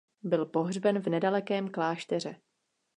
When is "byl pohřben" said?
0.23-0.99